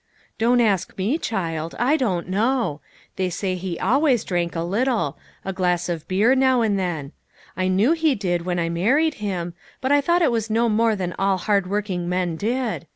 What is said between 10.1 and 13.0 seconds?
it was no more than all hard working men did.